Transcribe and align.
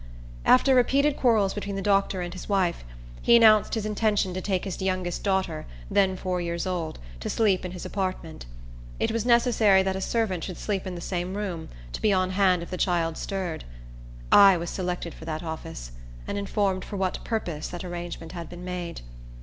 After 0.45 0.73
repeated 0.73 1.15
quarrels 1.15 1.53
between 1.53 1.75
the 1.75 1.81
doctor 1.83 2.21
and 2.21 2.33
his 2.33 2.49
wife, 2.49 2.83
he 3.21 3.35
announced 3.35 3.75
his 3.75 3.85
intention 3.85 4.33
to 4.33 4.41
take 4.41 4.65
his 4.65 4.81
youngest 4.81 5.21
daughter, 5.23 5.67
then 5.91 6.17
four 6.17 6.41
years 6.41 6.65
old, 6.65 6.97
to 7.19 7.29
sleep 7.29 7.63
in 7.63 7.71
his 7.73 7.85
apartment. 7.85 8.47
It 8.99 9.11
was 9.11 9.27
necessary 9.27 9.83
that 9.83 9.95
a 9.95 10.01
servant 10.01 10.43
should 10.43 10.57
sleep 10.57 10.87
in 10.87 10.95
the 10.95 11.01
same 11.01 11.35
room, 11.37 11.69
to 11.93 12.01
be 12.01 12.11
on 12.11 12.31
hand 12.31 12.63
if 12.63 12.71
the 12.71 12.77
child 12.77 13.15
stirred. 13.15 13.63
I 14.31 14.57
was 14.57 14.71
selected 14.71 15.13
for 15.13 15.25
that 15.25 15.43
office, 15.43 15.91
and 16.27 16.35
informed 16.35 16.83
for 16.83 16.97
what 16.97 17.23
purpose 17.23 17.67
that 17.67 17.83
arrangement 17.83 18.31
had 18.31 18.49
been 18.49 18.65
made. 18.65 19.01